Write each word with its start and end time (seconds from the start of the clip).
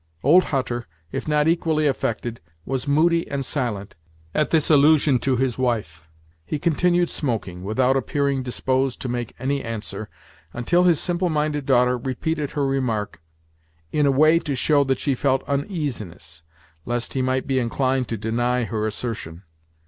Old 0.23 0.45
Hutter, 0.45 0.87
if 1.11 1.27
not 1.27 1.47
equally 1.47 1.85
affected, 1.85 2.41
was 2.65 2.87
moody 2.87 3.29
and 3.29 3.45
silent 3.45 3.95
at 4.33 4.49
this 4.49 4.71
allusion 4.71 5.19
to 5.19 5.35
his 5.35 5.59
wife. 5.59 6.01
He 6.43 6.57
continued 6.57 7.11
smoking, 7.11 7.61
without 7.63 7.95
appearing 7.95 8.41
disposed 8.41 8.99
to 9.01 9.09
make 9.09 9.35
any 9.37 9.63
answer, 9.63 10.09
until 10.53 10.85
his 10.85 10.99
simple 10.99 11.29
minded 11.29 11.67
daughter 11.67 11.99
repeated 11.99 12.53
her 12.53 12.65
remark, 12.65 13.21
in 13.91 14.07
a 14.07 14.11
way 14.11 14.39
to 14.39 14.55
show 14.55 14.83
that 14.85 14.97
she 14.97 15.13
felt 15.13 15.43
uneasiness 15.45 16.41
lest 16.83 17.13
he 17.13 17.21
might 17.21 17.45
be 17.45 17.59
inclined 17.59 18.07
to 18.07 18.17
deny 18.17 18.63
her 18.63 18.87
assertion. 18.87 19.43